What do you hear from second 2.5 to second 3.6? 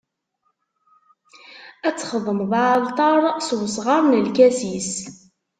aɛalṭar s